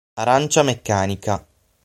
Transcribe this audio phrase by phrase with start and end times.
[0.17, 1.45] Arancia meccanica